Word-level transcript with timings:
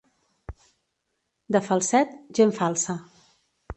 De 1.57 1.61
Falset, 1.67 2.17
gent 2.41 2.57
falsa. 2.61 2.97